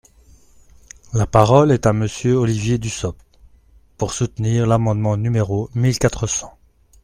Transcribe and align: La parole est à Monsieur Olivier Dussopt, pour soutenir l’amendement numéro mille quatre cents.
La 1.13 1.27
parole 1.27 1.71
est 1.71 1.85
à 1.85 1.93
Monsieur 1.93 2.33
Olivier 2.33 2.79
Dussopt, 2.79 3.19
pour 3.99 4.13
soutenir 4.13 4.65
l’amendement 4.65 5.15
numéro 5.15 5.69
mille 5.75 5.99
quatre 5.99 6.25
cents. 6.25 6.57